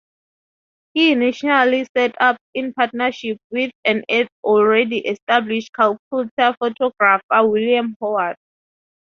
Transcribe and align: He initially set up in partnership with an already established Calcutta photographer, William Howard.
He 0.95 1.11
initially 1.11 1.85
set 1.95 2.19
up 2.19 2.37
in 2.55 2.73
partnership 2.73 3.37
with 3.51 3.71
an 3.85 4.03
already 4.43 4.97
established 5.05 5.73
Calcutta 5.75 6.55
photographer, 6.59 7.47
William 7.47 7.95
Howard. 8.01 8.35